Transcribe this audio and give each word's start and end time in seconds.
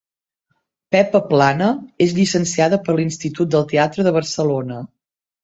Pepa 0.95 1.21
Plana 1.27 1.67
és 2.07 2.15
llicenciada 2.21 2.81
per 2.89 2.97
l'Institut 3.01 3.53
del 3.53 3.69
Teatre 3.75 4.09
de 4.09 4.17
Barcelona. 4.19 4.83